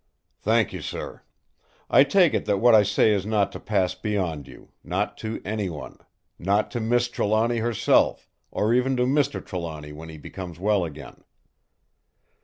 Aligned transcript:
"Thank 0.39 0.73
you, 0.73 0.81
sir. 0.81 1.21
I 1.87 2.03
take 2.03 2.33
it 2.33 2.45
that 2.45 2.57
what 2.57 2.73
I 2.73 2.81
say 2.81 3.13
is 3.13 3.23
not 3.23 3.51
to 3.51 3.59
pass 3.59 3.93
beyond 3.93 4.47
you—not 4.47 5.15
to 5.19 5.39
anyone. 5.45 5.99
Not 6.39 6.71
to 6.71 6.79
Miss 6.79 7.07
Trelawny 7.07 7.57
herself, 7.59 8.27
or 8.49 8.73
even 8.73 8.97
to 8.97 9.03
Mr. 9.03 9.45
Trelawny 9.45 9.91
when 9.93 10.09
he 10.09 10.17
becomes 10.17 10.57
well 10.59 10.83
again." 10.85 11.23